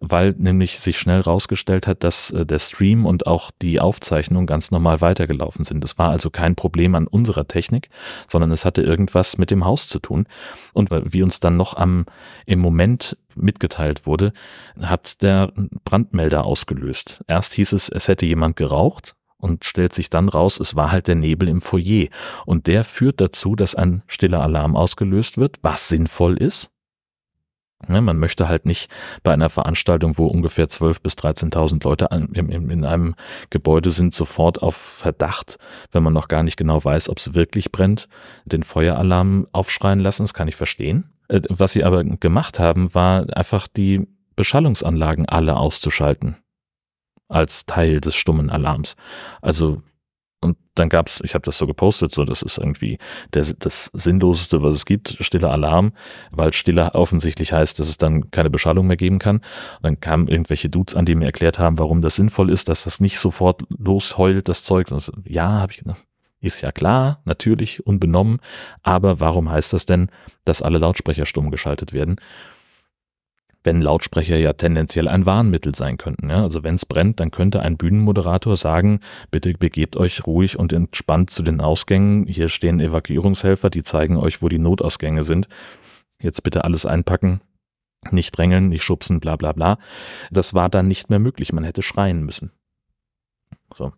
weil 0.00 0.34
nämlich 0.38 0.80
sich 0.80 0.98
schnell 0.98 1.20
rausgestellt 1.20 1.86
hat, 1.86 2.02
dass 2.02 2.30
äh, 2.30 2.46
der 2.46 2.58
Stream 2.58 3.04
und 3.04 3.26
auch 3.26 3.50
die 3.60 3.78
Aufzeichnung 3.78 4.46
ganz 4.46 4.70
normal 4.70 5.02
weitergelaufen 5.02 5.66
sind. 5.66 5.84
Das 5.84 5.98
war 5.98 6.10
also 6.10 6.30
kein 6.30 6.54
Problem 6.54 6.94
an 6.94 7.06
unserer 7.06 7.46
Technik, 7.46 7.90
sondern 8.26 8.50
es 8.52 8.64
hatte 8.64 8.80
irgendwas 8.80 9.36
mit 9.36 9.50
dem 9.50 9.66
Haus 9.66 9.86
zu 9.86 9.98
tun. 9.98 10.26
Und 10.72 10.90
wie 10.90 11.22
uns 11.22 11.40
dann 11.40 11.56
noch 11.56 11.76
am 11.76 12.06
im 12.46 12.58
Moment 12.58 13.16
mitgeteilt 13.34 14.06
wurde, 14.06 14.32
hat 14.80 15.22
der 15.22 15.52
Brandmelder 15.84 16.44
ausgelöst. 16.44 17.22
Erst 17.26 17.54
hieß 17.54 17.72
es, 17.72 17.88
es 17.88 18.08
hätte 18.08 18.26
jemand 18.26 18.56
geraucht 18.56 19.14
und 19.40 19.64
stellt 19.64 19.92
sich 19.94 20.10
dann 20.10 20.28
raus, 20.28 20.60
es 20.60 20.76
war 20.76 20.92
halt 20.92 21.08
der 21.08 21.14
Nebel 21.14 21.48
im 21.48 21.60
Foyer. 21.60 22.08
Und 22.46 22.66
der 22.66 22.84
führt 22.84 23.20
dazu, 23.20 23.56
dass 23.56 23.74
ein 23.74 24.02
stiller 24.06 24.42
Alarm 24.42 24.76
ausgelöst 24.76 25.38
wird, 25.38 25.58
was 25.62 25.88
sinnvoll 25.88 26.36
ist. 26.36 26.70
Ja, 27.88 28.00
man 28.00 28.18
möchte 28.18 28.48
halt 28.48 28.66
nicht 28.66 28.90
bei 29.22 29.32
einer 29.32 29.48
Veranstaltung, 29.48 30.18
wo 30.18 30.26
ungefähr 30.26 30.66
12.000 30.66 31.02
bis 31.02 31.14
13.000 31.14 31.82
Leute 31.84 32.08
in 32.10 32.84
einem 32.84 33.14
Gebäude 33.48 33.90
sind, 33.90 34.14
sofort 34.14 34.62
auf 34.62 34.76
Verdacht, 34.76 35.58
wenn 35.90 36.02
man 36.02 36.12
noch 36.12 36.28
gar 36.28 36.42
nicht 36.42 36.56
genau 36.56 36.84
weiß, 36.84 37.08
ob 37.08 37.18
es 37.18 37.34
wirklich 37.34 37.72
brennt, 37.72 38.08
den 38.44 38.62
Feueralarm 38.62 39.46
aufschreien 39.52 40.00
lassen. 40.00 40.24
Das 40.24 40.34
kann 40.34 40.48
ich 40.48 40.56
verstehen. 40.56 41.10
Äh, 41.28 41.40
was 41.48 41.72
sie 41.72 41.84
aber 41.84 42.04
gemacht 42.04 42.58
haben, 42.60 42.94
war 42.94 43.26
einfach 43.34 43.66
die 43.66 44.06
Beschallungsanlagen 44.36 45.26
alle 45.26 45.56
auszuschalten 45.56 46.36
als 47.28 47.64
Teil 47.64 48.00
des 48.00 48.16
stummen 48.16 48.50
Alarms. 48.50 48.96
Also 49.40 49.82
und 50.42 50.56
dann 50.74 50.88
gab's, 50.88 51.20
ich 51.22 51.34
habe 51.34 51.44
das 51.44 51.58
so 51.58 51.66
gepostet, 51.66 52.12
so 52.12 52.24
das 52.24 52.40
ist 52.40 52.56
irgendwie 52.56 52.98
der, 53.34 53.44
das 53.58 53.90
Sinnloseste, 53.92 54.62
was 54.62 54.76
es 54.76 54.86
gibt, 54.86 55.16
stiller 55.20 55.50
Alarm, 55.50 55.92
weil 56.30 56.52
stiller 56.54 56.94
offensichtlich 56.94 57.52
heißt, 57.52 57.78
dass 57.78 57.88
es 57.88 57.98
dann 57.98 58.30
keine 58.30 58.48
Beschallung 58.48 58.86
mehr 58.86 58.96
geben 58.96 59.18
kann. 59.18 59.36
Und 59.36 59.82
dann 59.82 60.00
kamen 60.00 60.28
irgendwelche 60.28 60.70
Dudes 60.70 60.96
an, 60.96 61.04
die 61.04 61.14
mir 61.14 61.26
erklärt 61.26 61.58
haben, 61.58 61.78
warum 61.78 62.00
das 62.00 62.16
sinnvoll 62.16 62.50
ist, 62.50 62.70
dass 62.70 62.84
das 62.84 63.00
nicht 63.00 63.18
sofort 63.18 63.62
losheult, 63.68 64.48
das 64.48 64.64
Zeug. 64.64 64.90
Und 64.90 65.12
ja, 65.26 65.46
habe 65.46 65.72
ich 65.72 65.78
gedacht, 65.78 66.06
ist 66.40 66.62
ja 66.62 66.72
klar, 66.72 67.20
natürlich, 67.26 67.86
unbenommen, 67.86 68.38
aber 68.82 69.20
warum 69.20 69.50
heißt 69.50 69.74
das 69.74 69.84
denn, 69.84 70.10
dass 70.46 70.62
alle 70.62 70.78
Lautsprecher 70.78 71.26
stumm 71.26 71.50
geschaltet 71.50 71.92
werden? 71.92 72.16
Wenn 73.62 73.82
Lautsprecher 73.82 74.36
ja 74.36 74.54
tendenziell 74.54 75.06
ein 75.06 75.26
Warnmittel 75.26 75.74
sein 75.74 75.98
könnten. 75.98 76.30
Ja? 76.30 76.42
Also 76.42 76.64
wenn 76.64 76.76
es 76.76 76.86
brennt, 76.86 77.20
dann 77.20 77.30
könnte 77.30 77.60
ein 77.60 77.76
Bühnenmoderator 77.76 78.56
sagen, 78.56 79.00
bitte 79.30 79.52
begebt 79.52 79.96
euch 79.96 80.26
ruhig 80.26 80.58
und 80.58 80.72
entspannt 80.72 81.30
zu 81.30 81.42
den 81.42 81.60
Ausgängen. 81.60 82.26
Hier 82.26 82.48
stehen 82.48 82.80
Evakuierungshelfer, 82.80 83.68
die 83.68 83.82
zeigen 83.82 84.16
euch, 84.16 84.40
wo 84.40 84.48
die 84.48 84.58
Notausgänge 84.58 85.24
sind. 85.24 85.48
Jetzt 86.22 86.42
bitte 86.42 86.64
alles 86.64 86.86
einpacken, 86.86 87.40
nicht 88.10 88.36
drängeln, 88.36 88.68
nicht 88.68 88.82
schubsen, 88.82 89.20
bla 89.20 89.36
bla 89.36 89.52
bla. 89.52 89.78
Das 90.30 90.54
war 90.54 90.68
dann 90.68 90.88
nicht 90.88 91.10
mehr 91.10 91.18
möglich, 91.18 91.52
man 91.52 91.64
hätte 91.64 91.82
schreien 91.82 92.24
müssen. 92.24 92.52
So. 93.74 93.92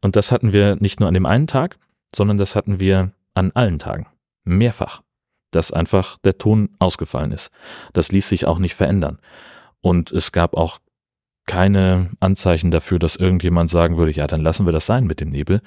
Und 0.00 0.16
das 0.16 0.32
hatten 0.32 0.52
wir 0.52 0.76
nicht 0.76 1.00
nur 1.00 1.08
an 1.08 1.14
dem 1.14 1.26
einen 1.26 1.46
Tag, 1.46 1.78
sondern 2.14 2.38
das 2.38 2.56
hatten 2.56 2.78
wir 2.78 3.12
an 3.34 3.52
allen 3.52 3.78
Tagen. 3.78 4.06
Mehrfach. 4.44 5.02
Dass 5.50 5.72
einfach 5.72 6.18
der 6.18 6.38
Ton 6.38 6.70
ausgefallen 6.78 7.32
ist. 7.32 7.50
Das 7.92 8.12
ließ 8.12 8.28
sich 8.28 8.46
auch 8.46 8.58
nicht 8.58 8.74
verändern. 8.74 9.18
Und 9.80 10.10
es 10.10 10.32
gab 10.32 10.54
auch 10.54 10.80
keine 11.46 12.10
Anzeichen 12.20 12.70
dafür, 12.70 12.98
dass 12.98 13.16
irgendjemand 13.16 13.70
sagen 13.70 13.96
würde, 13.96 14.12
ja, 14.12 14.26
dann 14.26 14.40
lassen 14.40 14.66
wir 14.66 14.72
das 14.72 14.86
sein 14.86 15.06
mit 15.06 15.20
dem 15.20 15.30
Nebel. 15.30 15.62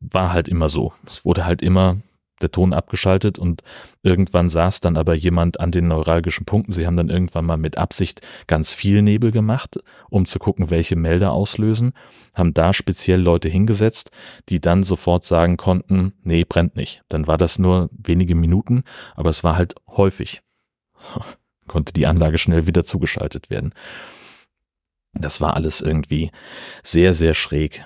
War 0.00 0.32
halt 0.32 0.48
immer 0.48 0.68
so. 0.68 0.92
Es 1.06 1.24
wurde 1.24 1.44
halt 1.44 1.62
immer 1.62 1.98
der 2.42 2.50
Ton 2.50 2.72
abgeschaltet 2.72 3.38
und 3.38 3.62
irgendwann 4.02 4.50
saß 4.50 4.80
dann 4.80 4.96
aber 4.96 5.14
jemand 5.14 5.60
an 5.60 5.70
den 5.70 5.88
neuralgischen 5.88 6.44
Punkten. 6.44 6.72
Sie 6.72 6.86
haben 6.86 6.96
dann 6.96 7.08
irgendwann 7.08 7.44
mal 7.44 7.56
mit 7.56 7.78
Absicht 7.78 8.20
ganz 8.46 8.72
viel 8.72 9.02
Nebel 9.02 9.30
gemacht, 9.30 9.78
um 10.10 10.26
zu 10.26 10.38
gucken, 10.38 10.70
welche 10.70 10.96
Melder 10.96 11.32
auslösen, 11.32 11.92
haben 12.34 12.54
da 12.54 12.72
speziell 12.72 13.20
Leute 13.20 13.48
hingesetzt, 13.48 14.10
die 14.48 14.60
dann 14.60 14.84
sofort 14.84 15.24
sagen 15.24 15.56
konnten, 15.56 16.12
nee, 16.22 16.44
brennt 16.44 16.76
nicht. 16.76 17.02
Dann 17.08 17.26
war 17.26 17.38
das 17.38 17.58
nur 17.58 17.88
wenige 17.92 18.34
Minuten, 18.34 18.84
aber 19.14 19.30
es 19.30 19.42
war 19.42 19.56
halt 19.56 19.74
häufig. 19.88 20.42
Konnte 21.66 21.92
die 21.92 22.06
Anlage 22.06 22.38
schnell 22.38 22.66
wieder 22.66 22.84
zugeschaltet 22.84 23.50
werden. 23.50 23.74
Das 25.14 25.40
war 25.40 25.54
alles 25.54 25.80
irgendwie 25.80 26.30
sehr, 26.82 27.14
sehr 27.14 27.34
schräg. 27.34 27.84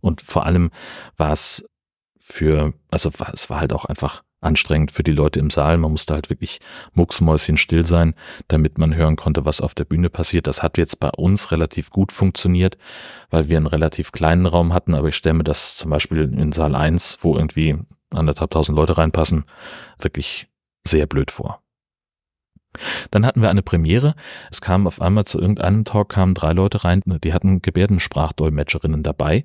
Und 0.00 0.20
vor 0.22 0.46
allem 0.46 0.70
war 1.16 1.32
es 1.32 1.64
für, 2.28 2.74
also 2.90 3.10
es 3.32 3.48
war 3.50 3.60
halt 3.60 3.72
auch 3.72 3.84
einfach 3.84 4.24
anstrengend 4.40 4.90
für 4.90 5.04
die 5.04 5.12
Leute 5.12 5.38
im 5.38 5.48
Saal. 5.48 5.78
Man 5.78 5.92
musste 5.92 6.14
halt 6.14 6.28
wirklich 6.28 6.60
mucksmäuschen 6.92 7.56
still 7.56 7.86
sein, 7.86 8.14
damit 8.48 8.78
man 8.78 8.96
hören 8.96 9.14
konnte, 9.14 9.44
was 9.44 9.60
auf 9.60 9.74
der 9.74 9.84
Bühne 9.84 10.10
passiert. 10.10 10.48
Das 10.48 10.60
hat 10.60 10.76
jetzt 10.76 10.98
bei 10.98 11.10
uns 11.10 11.52
relativ 11.52 11.90
gut 11.90 12.10
funktioniert, 12.10 12.76
weil 13.30 13.48
wir 13.48 13.56
einen 13.56 13.68
relativ 13.68 14.10
kleinen 14.10 14.46
Raum 14.46 14.74
hatten. 14.74 14.94
Aber 14.94 15.08
ich 15.08 15.16
stelle 15.16 15.34
mir 15.34 15.44
das 15.44 15.76
zum 15.76 15.90
Beispiel 15.90 16.22
in 16.36 16.50
Saal 16.50 16.74
1, 16.74 17.18
wo 17.20 17.36
irgendwie 17.36 17.78
anderthalb 18.10 18.50
tausend 18.50 18.76
Leute 18.76 18.98
reinpassen, 18.98 19.44
wirklich 20.00 20.48
sehr 20.84 21.06
blöd 21.06 21.30
vor. 21.30 21.62
Dann 23.10 23.26
hatten 23.26 23.42
wir 23.42 23.50
eine 23.50 23.62
Premiere. 23.62 24.14
Es 24.50 24.60
kam 24.60 24.86
auf 24.86 25.00
einmal 25.00 25.24
zu 25.24 25.40
irgendeinem 25.40 25.84
Talk 25.84 26.08
kamen 26.08 26.34
drei 26.34 26.52
Leute 26.52 26.84
rein, 26.84 27.02
die 27.04 27.32
hatten 27.32 27.62
Gebärdensprachdolmetscherinnen 27.62 29.02
dabei. 29.02 29.44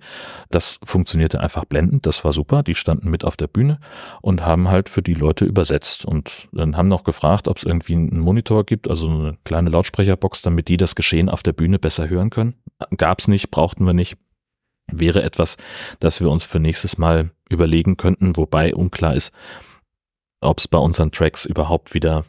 Das 0.49 0.79
funktionierte 0.83 1.39
einfach 1.39 1.65
blendend, 1.65 2.05
das 2.05 2.23
war 2.23 2.31
super. 2.31 2.63
Die 2.63 2.75
standen 2.75 3.09
mit 3.09 3.25
auf 3.25 3.37
der 3.37 3.47
Bühne 3.47 3.79
und 4.21 4.45
haben 4.45 4.69
halt 4.69 4.89
für 4.89 5.01
die 5.01 5.13
Leute 5.13 5.45
übersetzt 5.45 6.05
und 6.05 6.49
dann 6.51 6.77
haben 6.77 6.87
noch 6.87 7.03
gefragt, 7.03 7.47
ob 7.47 7.57
es 7.57 7.63
irgendwie 7.63 7.93
einen 7.93 8.19
Monitor 8.19 8.65
gibt, 8.65 8.89
also 8.89 9.09
eine 9.09 9.37
kleine 9.43 9.69
Lautsprecherbox, 9.69 10.41
damit 10.41 10.67
die 10.67 10.77
das 10.77 10.95
Geschehen 10.95 11.29
auf 11.29 11.43
der 11.43 11.53
Bühne 11.53 11.79
besser 11.79 12.09
hören 12.09 12.29
können. 12.29 12.55
Gab's 12.97 13.27
nicht, 13.27 13.51
brauchten 13.51 13.85
wir 13.85 13.93
nicht. 13.93 14.17
Wäre 14.91 15.23
etwas, 15.23 15.57
das 15.99 16.19
wir 16.19 16.29
uns 16.29 16.43
für 16.43 16.59
nächstes 16.59 16.97
Mal 16.97 17.31
überlegen 17.49 17.97
könnten, 17.97 18.35
wobei 18.37 18.73
unklar 18.73 19.15
ist, 19.15 19.31
ob 20.41 20.59
es 20.59 20.67
bei 20.67 20.77
unseren 20.77 21.11
Tracks 21.11 21.45
überhaupt 21.45 21.93
wieder 21.93 22.25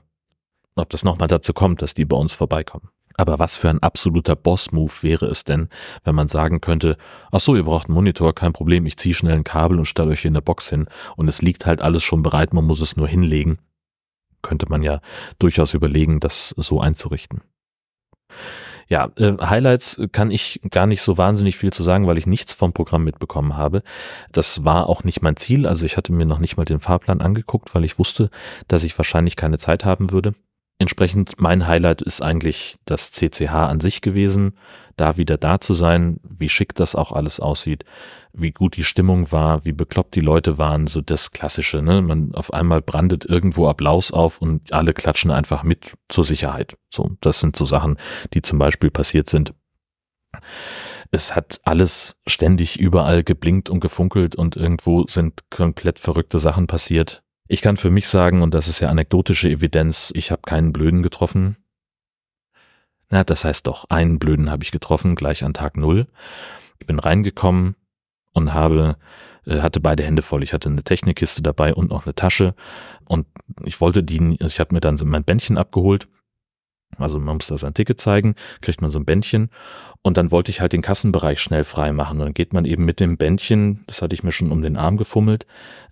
ob 0.74 0.90
das 0.90 1.04
nochmal 1.04 1.28
dazu 1.28 1.52
kommt, 1.52 1.82
dass 1.82 1.94
die 1.94 2.04
bei 2.04 2.16
uns 2.16 2.34
vorbeikommen. 2.34 2.88
Aber 3.16 3.38
was 3.38 3.56
für 3.56 3.68
ein 3.68 3.82
absoluter 3.82 4.36
Boss-Move 4.36 4.92
wäre 5.02 5.26
es 5.26 5.44
denn, 5.44 5.68
wenn 6.04 6.14
man 6.14 6.28
sagen 6.28 6.60
könnte, 6.60 6.96
ach 7.30 7.40
so, 7.40 7.54
ihr 7.54 7.64
braucht 7.64 7.88
einen 7.88 7.94
Monitor, 7.94 8.34
kein 8.34 8.52
Problem, 8.52 8.86
ich 8.86 8.96
ziehe 8.96 9.14
schnell 9.14 9.34
ein 9.34 9.44
Kabel 9.44 9.78
und 9.78 9.86
stelle 9.86 10.10
euch 10.10 10.20
hier 10.20 10.30
eine 10.30 10.42
Box 10.42 10.70
hin 10.70 10.86
und 11.16 11.28
es 11.28 11.42
liegt 11.42 11.66
halt 11.66 11.82
alles 11.82 12.02
schon 12.02 12.22
bereit, 12.22 12.54
man 12.54 12.64
muss 12.64 12.80
es 12.80 12.96
nur 12.96 13.08
hinlegen. 13.08 13.58
Könnte 14.40 14.66
man 14.68 14.82
ja 14.82 15.00
durchaus 15.38 15.74
überlegen, 15.74 16.20
das 16.20 16.54
so 16.56 16.80
einzurichten. 16.80 17.42
Ja, 18.88 19.10
äh, 19.16 19.36
Highlights 19.40 20.00
kann 20.10 20.30
ich 20.30 20.60
gar 20.70 20.86
nicht 20.86 21.00
so 21.00 21.16
wahnsinnig 21.16 21.56
viel 21.56 21.72
zu 21.72 21.82
sagen, 21.82 22.06
weil 22.06 22.18
ich 22.18 22.26
nichts 22.26 22.52
vom 22.52 22.72
Programm 22.72 23.04
mitbekommen 23.04 23.56
habe. 23.56 23.82
Das 24.32 24.64
war 24.64 24.88
auch 24.88 25.04
nicht 25.04 25.22
mein 25.22 25.36
Ziel. 25.36 25.66
Also 25.66 25.86
ich 25.86 25.96
hatte 25.96 26.12
mir 26.12 26.26
noch 26.26 26.38
nicht 26.38 26.56
mal 26.56 26.64
den 26.64 26.80
Fahrplan 26.80 27.20
angeguckt, 27.20 27.74
weil 27.74 27.84
ich 27.84 27.98
wusste, 27.98 28.30
dass 28.68 28.82
ich 28.82 28.98
wahrscheinlich 28.98 29.36
keine 29.36 29.58
Zeit 29.58 29.84
haben 29.84 30.10
würde. 30.10 30.34
Entsprechend 30.82 31.40
mein 31.40 31.68
Highlight 31.68 32.02
ist 32.02 32.22
eigentlich 32.22 32.74
das 32.86 33.12
CCH 33.12 33.52
an 33.52 33.78
sich 33.78 34.00
gewesen, 34.00 34.58
da 34.96 35.16
wieder 35.16 35.36
da 35.36 35.60
zu 35.60 35.74
sein, 35.74 36.18
wie 36.28 36.48
schick 36.48 36.74
das 36.74 36.96
auch 36.96 37.12
alles 37.12 37.38
aussieht, 37.38 37.84
wie 38.32 38.50
gut 38.50 38.76
die 38.76 38.82
Stimmung 38.82 39.30
war, 39.30 39.64
wie 39.64 39.70
bekloppt 39.70 40.16
die 40.16 40.20
Leute 40.20 40.58
waren, 40.58 40.88
so 40.88 41.00
das 41.00 41.30
Klassische, 41.30 41.82
ne? 41.82 42.02
Man 42.02 42.34
auf 42.34 42.52
einmal 42.52 42.82
brandet 42.82 43.24
irgendwo 43.24 43.68
Applaus 43.68 44.10
auf 44.10 44.42
und 44.42 44.72
alle 44.72 44.92
klatschen 44.92 45.30
einfach 45.30 45.62
mit 45.62 45.94
zur 46.08 46.24
Sicherheit. 46.24 46.76
So, 46.92 47.12
das 47.20 47.38
sind 47.38 47.54
so 47.54 47.64
Sachen, 47.64 47.96
die 48.34 48.42
zum 48.42 48.58
Beispiel 48.58 48.90
passiert 48.90 49.30
sind. 49.30 49.54
Es 51.12 51.36
hat 51.36 51.60
alles 51.62 52.16
ständig 52.26 52.80
überall 52.80 53.22
geblinkt 53.22 53.70
und 53.70 53.78
gefunkelt 53.78 54.34
und 54.34 54.56
irgendwo 54.56 55.06
sind 55.06 55.48
komplett 55.48 56.00
verrückte 56.00 56.40
Sachen 56.40 56.66
passiert. 56.66 57.21
Ich 57.48 57.60
kann 57.60 57.76
für 57.76 57.90
mich 57.90 58.08
sagen, 58.08 58.42
und 58.42 58.54
das 58.54 58.68
ist 58.68 58.80
ja 58.80 58.88
anekdotische 58.88 59.50
Evidenz, 59.50 60.12
ich 60.14 60.30
habe 60.30 60.42
keinen 60.42 60.72
Blöden 60.72 61.02
getroffen. 61.02 61.56
Na, 63.10 63.24
das 63.24 63.44
heißt 63.44 63.66
doch, 63.66 63.90
einen 63.90 64.18
Blöden 64.18 64.50
habe 64.50 64.62
ich 64.62 64.70
getroffen, 64.70 65.16
gleich 65.16 65.44
an 65.44 65.52
Tag 65.52 65.76
Null. 65.76 66.06
Ich 66.78 66.86
bin 66.86 66.98
reingekommen 66.98 67.76
und 68.32 68.54
habe 68.54 68.96
äh, 69.46 69.60
hatte 69.60 69.80
beide 69.80 70.02
Hände 70.02 70.22
voll. 70.22 70.42
Ich 70.42 70.52
hatte 70.52 70.68
eine 70.68 70.82
Technikkiste 70.82 71.42
dabei 71.42 71.74
und 71.74 71.90
noch 71.90 72.06
eine 72.06 72.14
Tasche 72.14 72.54
und 73.06 73.26
ich 73.64 73.80
wollte 73.80 74.02
die, 74.02 74.36
ich 74.40 74.60
habe 74.60 74.74
mir 74.74 74.80
dann 74.80 74.98
mein 75.04 75.24
Bändchen 75.24 75.58
abgeholt. 75.58 76.08
Also 76.98 77.18
man 77.18 77.36
muss 77.36 77.46
da 77.46 77.56
sein 77.56 77.74
Ticket 77.74 78.00
zeigen, 78.00 78.34
kriegt 78.60 78.82
man 78.82 78.90
so 78.90 78.98
ein 78.98 79.06
Bändchen 79.06 79.50
und 80.02 80.16
dann 80.18 80.30
wollte 80.30 80.50
ich 80.50 80.60
halt 80.60 80.72
den 80.74 80.82
Kassenbereich 80.82 81.40
schnell 81.40 81.64
frei 81.64 81.92
machen. 81.92 82.20
Und 82.20 82.26
dann 82.26 82.34
geht 82.34 82.52
man 82.52 82.64
eben 82.64 82.84
mit 82.84 83.00
dem 83.00 83.16
Bändchen, 83.16 83.82
das 83.86 84.02
hatte 84.02 84.14
ich 84.14 84.22
mir 84.22 84.32
schon 84.32 84.52
um 84.52 84.62
den 84.62 84.76
Arm 84.76 84.98
gefummelt, 84.98 85.46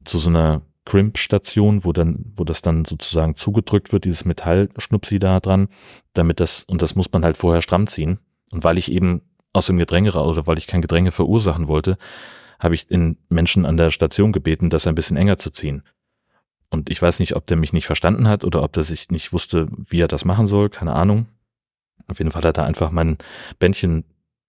zu 0.04 0.18
so 0.18 0.28
einer 0.28 0.62
Crimp-Station, 0.90 1.84
wo 1.84 1.92
dann, 1.92 2.32
wo 2.34 2.42
das 2.42 2.62
dann 2.62 2.84
sozusagen 2.84 3.36
zugedrückt 3.36 3.92
wird, 3.92 4.04
dieses 4.04 4.24
Metallschnupsi 4.24 5.20
da 5.20 5.38
dran, 5.38 5.68
damit 6.14 6.40
das, 6.40 6.64
und 6.64 6.82
das 6.82 6.96
muss 6.96 7.12
man 7.12 7.24
halt 7.24 7.36
vorher 7.36 7.62
stramm 7.62 7.86
ziehen. 7.86 8.18
Und 8.50 8.64
weil 8.64 8.76
ich 8.76 8.90
eben 8.90 9.22
aus 9.52 9.66
dem 9.66 9.78
Gedränge 9.78 10.12
oder 10.12 10.48
weil 10.48 10.58
ich 10.58 10.66
kein 10.66 10.82
Gedränge 10.82 11.12
verursachen 11.12 11.68
wollte, 11.68 11.96
habe 12.58 12.74
ich 12.74 12.88
den 12.88 13.18
Menschen 13.28 13.66
an 13.66 13.76
der 13.76 13.90
Station 13.90 14.32
gebeten, 14.32 14.68
das 14.68 14.88
ein 14.88 14.96
bisschen 14.96 15.16
enger 15.16 15.38
zu 15.38 15.50
ziehen. 15.50 15.84
Und 16.70 16.90
ich 16.90 17.00
weiß 17.00 17.20
nicht, 17.20 17.36
ob 17.36 17.46
der 17.46 17.56
mich 17.56 17.72
nicht 17.72 17.86
verstanden 17.86 18.26
hat 18.26 18.44
oder 18.44 18.64
ob 18.64 18.72
der 18.72 18.82
sich 18.82 19.10
nicht 19.10 19.32
wusste, 19.32 19.68
wie 19.76 20.00
er 20.00 20.08
das 20.08 20.24
machen 20.24 20.48
soll, 20.48 20.70
keine 20.70 20.94
Ahnung. 20.94 21.26
Auf 22.08 22.18
jeden 22.18 22.32
Fall 22.32 22.42
hat 22.42 22.58
er 22.58 22.64
einfach 22.64 22.90
mein 22.90 23.18
Bändchen 23.60 24.04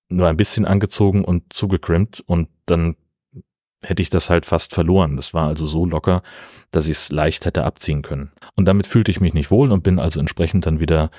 nur 0.10 0.27
ein 0.27 0.38
bisschen 0.38 0.65
angezogen 0.65 1.24
und 1.24 1.53
zugekrimpt 1.53 2.24
und 2.25 2.50
dann 2.65 2.95
hätte 3.83 4.01
ich 4.01 4.09
das 4.09 4.29
halt 4.29 4.45
fast 4.45 4.73
verloren. 4.73 5.15
Das 5.15 5.33
war 5.33 5.47
also 5.47 5.65
so 5.65 5.85
locker, 5.85 6.21
dass 6.71 6.85
ich 6.88 6.97
es 6.97 7.11
leicht 7.11 7.45
hätte 7.45 7.63
abziehen 7.63 8.01
können. 8.01 8.31
Und 8.55 8.67
damit 8.67 8.88
fühlte 8.88 9.11
ich 9.11 9.19
mich 9.19 9.33
nicht 9.33 9.51
wohl 9.51 9.71
und 9.71 9.83
bin 9.83 10.00
also 10.00 10.19
entsprechend 10.19 10.65
dann 10.65 10.79
wieder, 10.79 11.09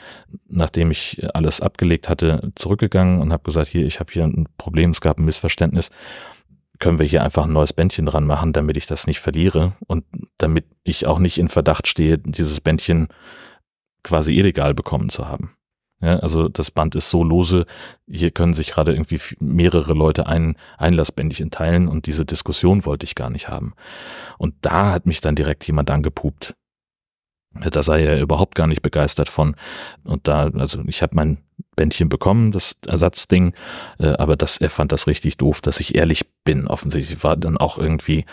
nachdem 0.48 0.90
ich 0.90 1.26
alles 1.34 1.60
abgelegt 1.60 2.08
hatte, 2.08 2.52
zurückgegangen 2.54 3.20
und 3.20 3.32
habe 3.32 3.42
gesagt, 3.42 3.68
hier, 3.68 3.84
ich 3.84 4.00
habe 4.00 4.12
hier 4.12 4.24
ein 4.24 4.48
Problem, 4.58 4.90
es 4.90 5.00
gab 5.00 5.18
ein 5.18 5.24
Missverständnis. 5.24 5.90
Können 6.78 6.98
wir 6.98 7.06
hier 7.06 7.22
einfach 7.22 7.44
ein 7.44 7.52
neues 7.52 7.72
Bändchen 7.72 8.06
dran 8.06 8.26
machen, 8.26 8.52
damit 8.52 8.76
ich 8.76 8.86
das 8.86 9.06
nicht 9.06 9.20
verliere 9.20 9.76
und 9.86 10.04
damit 10.38 10.66
ich 10.84 11.06
auch 11.06 11.18
nicht 11.18 11.38
in 11.38 11.48
Verdacht 11.48 11.86
stehe, 11.86 12.18
dieses 12.18 12.60
Bändchen 12.60 13.08
quasi 14.02 14.36
illegal 14.36 14.74
bekommen 14.74 15.08
zu 15.08 15.28
haben. 15.28 15.52
Ja, 16.02 16.18
also 16.18 16.48
das 16.48 16.72
Band 16.72 16.96
ist 16.96 17.10
so 17.10 17.22
lose, 17.22 17.64
hier 18.08 18.32
können 18.32 18.54
sich 18.54 18.72
gerade 18.72 18.92
irgendwie 18.92 19.20
mehrere 19.38 19.94
Leute 19.94 20.26
ein 20.26 20.56
Einlassbändchen 20.76 21.50
teilen 21.50 21.86
und 21.86 22.06
diese 22.06 22.26
Diskussion 22.26 22.84
wollte 22.84 23.04
ich 23.04 23.14
gar 23.14 23.30
nicht 23.30 23.48
haben. 23.48 23.74
Und 24.36 24.54
da 24.62 24.92
hat 24.92 25.06
mich 25.06 25.20
dann 25.20 25.36
direkt 25.36 25.64
jemand 25.64 25.90
angepupt. 25.90 26.54
Da 27.54 27.82
sei 27.82 28.04
er 28.04 28.20
überhaupt 28.20 28.54
gar 28.54 28.66
nicht 28.66 28.82
begeistert 28.82 29.28
von. 29.28 29.54
Und 30.04 30.26
da, 30.26 30.50
also 30.54 30.82
ich 30.86 31.02
habe 31.02 31.14
mein 31.14 31.38
Bändchen 31.76 32.08
bekommen, 32.08 32.50
das 32.50 32.74
Ersatzding, 32.86 33.52
äh, 33.98 34.14
aber 34.14 34.36
das, 34.36 34.56
er 34.56 34.70
fand 34.70 34.90
das 34.90 35.06
richtig 35.06 35.36
doof, 35.36 35.60
dass 35.60 35.78
ich 35.78 35.94
ehrlich 35.94 36.26
bin. 36.44 36.66
Offensichtlich 36.66 37.22
war 37.22 37.36
dann 37.36 37.58
auch 37.58 37.78
irgendwie 37.78 38.24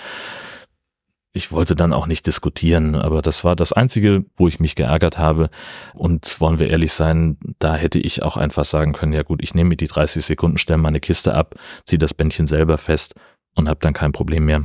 ich 1.31 1.51
wollte 1.51 1.75
dann 1.75 1.93
auch 1.93 2.07
nicht 2.07 2.25
diskutieren, 2.25 2.95
aber 2.95 3.21
das 3.21 3.43
war 3.43 3.55
das 3.55 3.71
Einzige, 3.71 4.25
wo 4.35 4.47
ich 4.47 4.59
mich 4.59 4.75
geärgert 4.75 5.17
habe. 5.19 5.49
Und 5.93 6.41
wollen 6.41 6.59
wir 6.59 6.69
ehrlich 6.69 6.93
sein, 6.93 7.37
da 7.59 7.75
hätte 7.75 7.99
ich 7.99 8.23
auch 8.23 8.35
einfach 8.35 8.65
sagen 8.65 8.93
können, 8.93 9.13
ja 9.13 9.23
gut, 9.23 9.43
ich 9.43 9.53
nehme 9.53 9.69
mir 9.69 9.77
die 9.77 9.87
30 9.87 10.25
Sekunden, 10.25 10.57
stelle 10.57 10.79
meine 10.79 10.99
Kiste 10.99 11.35
ab, 11.35 11.55
ziehe 11.85 11.99
das 11.99 12.13
Bändchen 12.15 12.47
selber 12.47 12.77
fest 12.77 13.13
und 13.55 13.69
habe 13.69 13.79
dann 13.81 13.93
kein 13.93 14.11
Problem 14.11 14.45
mehr. 14.45 14.63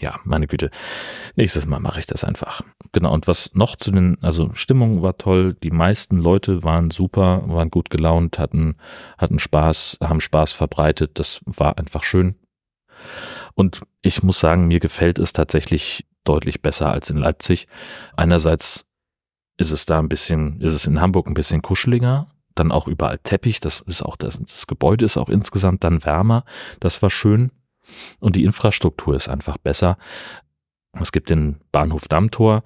Ja, 0.00 0.20
meine 0.22 0.46
Güte. 0.46 0.70
Nächstes 1.34 1.66
Mal 1.66 1.80
mache 1.80 1.98
ich 1.98 2.06
das 2.06 2.22
einfach. 2.22 2.60
Genau, 2.92 3.12
und 3.12 3.26
was 3.26 3.52
noch 3.54 3.74
zu 3.74 3.90
den, 3.90 4.16
also 4.22 4.50
Stimmung 4.52 5.02
war 5.02 5.18
toll, 5.18 5.54
die 5.54 5.72
meisten 5.72 6.18
Leute 6.18 6.62
waren 6.62 6.90
super, 6.90 7.42
waren 7.46 7.70
gut 7.70 7.90
gelaunt, 7.90 8.38
hatten, 8.38 8.76
hatten 9.16 9.40
Spaß, 9.40 9.98
haben 10.02 10.20
Spaß 10.20 10.52
verbreitet, 10.52 11.18
das 11.18 11.40
war 11.46 11.78
einfach 11.78 12.04
schön. 12.04 12.36
Und 13.54 13.82
ich 14.02 14.22
muss 14.22 14.40
sagen, 14.40 14.68
mir 14.68 14.80
gefällt 14.80 15.18
es 15.18 15.32
tatsächlich 15.32 16.06
deutlich 16.24 16.62
besser 16.62 16.90
als 16.90 17.10
in 17.10 17.16
Leipzig. 17.16 17.66
Einerseits 18.16 18.84
ist 19.56 19.70
es 19.70 19.86
da 19.86 19.98
ein 19.98 20.08
bisschen, 20.08 20.60
ist 20.60 20.72
es 20.72 20.86
in 20.86 21.00
Hamburg 21.00 21.26
ein 21.26 21.34
bisschen 21.34 21.62
kuscheliger, 21.62 22.28
dann 22.54 22.72
auch 22.72 22.86
überall 22.86 23.18
Teppich, 23.18 23.60
das 23.60 23.80
ist 23.80 24.02
auch 24.02 24.16
das, 24.16 24.38
das 24.38 24.66
Gebäude 24.66 25.04
ist 25.04 25.16
auch 25.16 25.28
insgesamt 25.28 25.84
dann 25.84 26.04
wärmer, 26.04 26.44
das 26.80 27.02
war 27.02 27.10
schön 27.10 27.50
und 28.20 28.36
die 28.36 28.44
Infrastruktur 28.44 29.16
ist 29.16 29.28
einfach 29.28 29.58
besser. 29.58 29.96
Es 31.00 31.12
gibt 31.12 31.30
den 31.30 31.60
Bahnhof 31.70 32.08
Dammtor, 32.08 32.62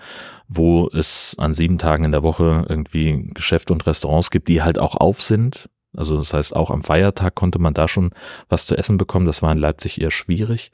wo 0.49 0.89
es 0.89 1.35
an 1.39 1.55
sieben 1.55 1.79
Tagen 1.79 2.05
in 2.05 2.13
der 2.13 2.23
Woche 2.23 2.65
irgendwie 2.69 3.31
Geschäfte 3.35 3.73
und 3.73 3.87
Restaurants 3.87 4.31
gibt, 4.31 4.49
die 4.49 4.63
halt 4.63 4.79
auch 4.79 4.97
auf 4.97 5.21
sind. 5.21 5.69
Also 5.97 6.17
das 6.17 6.33
heißt, 6.33 6.57
auch 6.57 6.71
am 6.71 6.83
Feiertag 6.83 7.35
konnte 7.35 7.59
man 7.59 7.75
da 7.75 7.87
schon 7.87 8.11
was 8.49 8.67
zu 8.67 8.77
essen 8.77 8.97
bekommen. 8.97 9.27
Das 9.27 9.43
war 9.43 9.53
in 9.53 9.59
Leipzig 9.59 10.01
eher 10.01 10.11
schwierig. 10.11 10.73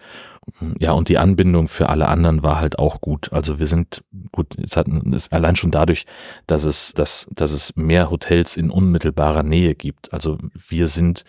Ja, 0.78 0.92
und 0.92 1.08
die 1.08 1.18
Anbindung 1.18 1.68
für 1.68 1.88
alle 1.88 2.08
anderen 2.08 2.42
war 2.42 2.60
halt 2.60 2.78
auch 2.78 3.00
gut. 3.00 3.32
Also 3.32 3.58
wir 3.58 3.66
sind 3.66 4.02
gut, 4.32 4.56
es 4.58 4.76
hat 4.76 4.86
es 4.88 5.30
allein 5.30 5.56
schon 5.56 5.70
dadurch, 5.70 6.06
dass 6.46 6.64
es, 6.64 6.92
dass, 6.94 7.28
dass 7.32 7.52
es 7.52 7.74
mehr 7.76 8.10
Hotels 8.10 8.56
in 8.56 8.70
unmittelbarer 8.70 9.42
Nähe 9.42 9.74
gibt. 9.74 10.12
Also 10.12 10.38
wir 10.52 10.88
sind 10.88 11.24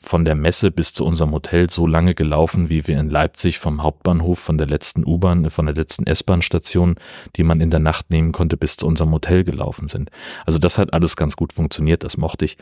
von 0.00 0.24
der 0.24 0.34
Messe 0.34 0.70
bis 0.70 0.92
zu 0.92 1.04
unserem 1.04 1.32
Hotel 1.32 1.70
so 1.70 1.86
lange 1.86 2.14
gelaufen, 2.14 2.68
wie 2.68 2.86
wir 2.86 2.98
in 2.98 3.10
Leipzig 3.10 3.58
vom 3.58 3.82
Hauptbahnhof, 3.82 4.38
von 4.38 4.58
der 4.58 4.66
letzten 4.66 5.06
U-Bahn, 5.06 5.50
von 5.50 5.66
der 5.66 5.74
letzten 5.74 6.06
S-Bahn-Station, 6.06 6.96
die 7.36 7.42
man 7.42 7.60
in 7.60 7.70
der 7.70 7.80
Nacht 7.80 8.10
nehmen 8.10 8.32
konnte, 8.32 8.56
bis 8.56 8.76
zu 8.76 8.86
unserem 8.86 9.12
Hotel 9.12 9.44
gelaufen 9.44 9.88
sind. 9.88 10.10
Also 10.44 10.58
das 10.58 10.78
hat 10.78 10.92
alles 10.92 11.16
ganz 11.16 11.36
gut 11.36 11.52
funktioniert, 11.52 12.04
das 12.04 12.16
mochte 12.16 12.44
ich. 12.44 12.56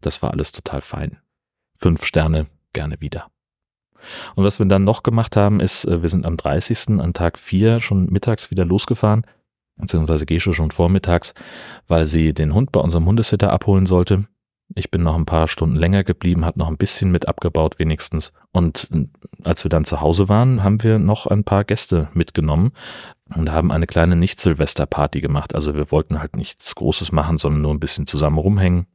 Das 0.00 0.22
war 0.22 0.32
alles 0.32 0.52
total 0.52 0.80
fein. 0.80 1.18
Fünf 1.76 2.04
Sterne, 2.04 2.46
gerne 2.72 3.00
wieder. 3.00 3.28
Und 4.34 4.44
was 4.44 4.58
wir 4.58 4.66
dann 4.66 4.84
noch 4.84 5.02
gemacht 5.02 5.36
haben, 5.36 5.60
ist, 5.60 5.84
äh, 5.84 6.02
wir 6.02 6.08
sind 6.08 6.24
am 6.24 6.36
30. 6.36 7.00
an 7.00 7.12
Tag 7.12 7.38
4 7.38 7.80
schon 7.80 8.06
mittags 8.06 8.50
wieder 8.50 8.64
losgefahren, 8.64 9.26
beziehungsweise 9.76 10.26
Gesche 10.26 10.52
schon 10.52 10.70
vormittags, 10.70 11.34
weil 11.86 12.06
sie 12.06 12.32
den 12.32 12.54
Hund 12.54 12.72
bei 12.72 12.80
unserem 12.80 13.06
Hundesitter 13.06 13.52
abholen 13.52 13.86
sollte. 13.86 14.24
Ich 14.74 14.90
bin 14.90 15.02
noch 15.02 15.16
ein 15.16 15.26
paar 15.26 15.48
Stunden 15.48 15.74
länger 15.74 16.04
geblieben, 16.04 16.44
hat 16.44 16.56
noch 16.56 16.68
ein 16.68 16.76
bisschen 16.76 17.10
mit 17.10 17.26
abgebaut 17.26 17.78
wenigstens. 17.78 18.32
Und 18.52 18.88
äh, 18.92 19.06
als 19.42 19.64
wir 19.64 19.68
dann 19.68 19.84
zu 19.84 20.00
Hause 20.00 20.28
waren, 20.28 20.62
haben 20.62 20.82
wir 20.82 20.98
noch 20.98 21.26
ein 21.26 21.44
paar 21.44 21.64
Gäste 21.64 22.08
mitgenommen 22.14 22.72
und 23.34 23.50
haben 23.50 23.72
eine 23.72 23.86
kleine 23.86 24.16
Nicht-Silvester-Party 24.16 25.20
gemacht. 25.20 25.54
Also 25.54 25.74
wir 25.74 25.90
wollten 25.90 26.20
halt 26.20 26.36
nichts 26.36 26.74
Großes 26.74 27.10
machen, 27.10 27.38
sondern 27.38 27.62
nur 27.62 27.74
ein 27.74 27.80
bisschen 27.80 28.06
zusammen 28.06 28.38
rumhängen 28.38 28.86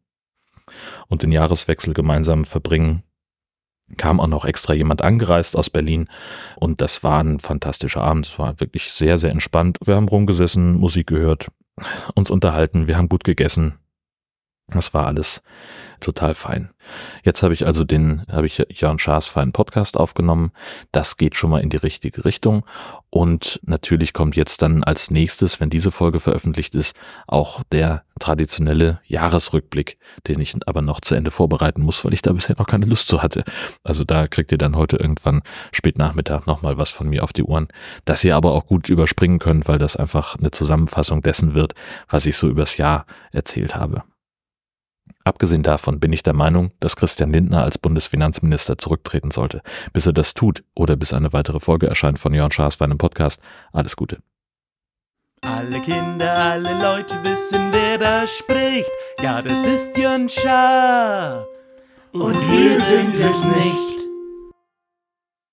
und 1.08 1.24
den 1.24 1.32
Jahreswechsel 1.32 1.94
gemeinsam 1.94 2.46
verbringen. 2.46 3.04
Kam 3.98 4.20
auch 4.20 4.28
noch 4.28 4.46
extra 4.46 4.74
jemand 4.74 5.04
angereist 5.04 5.56
aus 5.56 5.70
Berlin 5.70 6.08
und 6.56 6.82
das 6.82 7.04
war 7.04 7.22
ein 7.24 7.40
fantastischer 7.40 8.02
Abend. 8.02 8.26
Es 8.26 8.40
war 8.40 8.60
wirklich 8.60 8.92
sehr, 8.92 9.18
sehr 9.18 9.30
entspannt. 9.30 9.78
Wir 9.84 9.96
haben 9.96 10.08
rumgesessen, 10.08 10.74
Musik 10.74 11.08
gehört, 11.08 11.50
uns 12.16 12.32
unterhalten, 12.32 12.88
wir 12.88 12.98
haben 12.98 13.10
gut 13.10 13.26
gegessen 13.26 13.76
das 14.68 14.94
war 14.94 15.06
alles 15.06 15.44
total 16.00 16.34
fein. 16.34 16.70
Jetzt 17.24 17.44
habe 17.44 17.54
ich 17.54 17.66
also 17.66 17.84
den, 17.84 18.24
habe 18.32 18.46
ich 18.46 18.64
Jörn 18.70 19.00
Schaas 19.00 19.28
feinen 19.28 19.52
Podcast 19.52 19.98
aufgenommen. 19.98 20.52
Das 20.92 21.18
geht 21.18 21.36
schon 21.36 21.52
mal 21.52 21.62
in 21.62 21.70
die 21.70 21.78
richtige 21.78 22.26
Richtung. 22.26 22.66
Und 23.10 23.60
natürlich 23.64 24.14
kommt 24.14 24.36
jetzt 24.36 24.62
dann 24.62 24.84
als 24.84 25.12
nächstes, 25.12 25.60
wenn 25.60 25.70
diese 25.70 25.92
Folge 25.92 26.20
veröffentlicht 26.20 26.76
ist, 26.76 26.96
auch 27.28 27.64
der 27.72 28.04
traditionelle 28.20 29.02
Jahresrückblick, 29.06 29.98
den 30.28 30.40
ich 30.40 30.56
aber 30.66 30.82
noch 30.82 31.00
zu 31.00 31.16
Ende 31.16 31.32
vorbereiten 31.32 31.82
muss, 31.82 32.04
weil 32.04 32.14
ich 32.14 32.22
da 32.22 32.34
bisher 32.34 32.56
noch 32.58 32.68
keine 32.68 32.86
Lust 32.86 33.08
zu 33.08 33.22
hatte. 33.22 33.44
Also 33.84 34.04
da 34.04 34.28
kriegt 34.28 34.52
ihr 34.52 34.58
dann 34.58 34.76
heute 34.76 34.98
irgendwann 34.98 35.42
spät 35.72 35.98
Nachmittag 35.98 36.48
nochmal 36.48 36.78
was 36.78 36.90
von 36.90 37.08
mir 37.08 37.24
auf 37.24 37.34
die 37.34 37.44
Ohren, 37.44 37.68
das 38.06 38.24
ihr 38.24 38.36
aber 38.36 38.54
auch 38.54 38.66
gut 38.66 38.90
überspringen 38.90 39.40
könnt, 39.40 39.68
weil 39.68 39.78
das 39.78 39.96
einfach 39.96 40.38
eine 40.38 40.52
Zusammenfassung 40.52 41.22
dessen 41.22 41.54
wird, 41.54 41.74
was 42.10 42.26
ich 42.26 42.38
so 42.38 42.50
übers 42.50 42.78
Jahr 42.78 43.06
erzählt 43.32 43.76
habe. 43.76 44.04
Abgesehen 45.26 45.64
davon 45.64 46.00
bin 46.00 46.14
ich 46.14 46.22
der 46.22 46.34
Meinung, 46.34 46.72
dass 46.80 46.96
Christian 46.96 47.34
Lindner 47.34 47.64
als 47.64 47.80
Bundesfinanzminister 47.80 48.78
zurücktreten 48.78 49.32
sollte. 49.32 49.64
Bis 49.92 50.06
er 50.06 50.14
das 50.14 50.36
tut 50.36 50.64
oder 50.76 50.96
bis 50.96 51.14
eine 51.14 51.34
weitere 51.34 51.60
Folge 51.60 51.88
erscheint 51.88 52.20
von 52.20 52.32
Jörn 52.32 52.52
Schaas 52.52 52.76
für 52.76 52.84
einen 52.84 53.00
Podcast, 53.00 53.42
alles 53.74 53.96
Gute. 53.96 54.20
Alle 55.42 55.82
Kinder, 55.82 56.32
alle 56.32 56.74
Leute 56.80 57.24
wissen, 57.24 57.72
wer 57.72 57.98
da 57.98 58.28
spricht. 58.28 58.92
Ja, 59.22 59.42
das 59.42 59.66
ist 59.66 59.98
Jörn 59.98 60.30
Schaar. 60.30 61.48
Und 62.14 62.36
wir 62.52 62.80
sind 62.82 63.18
es 63.18 63.44
nicht. 63.44 63.95